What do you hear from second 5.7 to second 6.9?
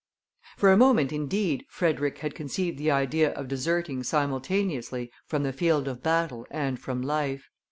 of battle and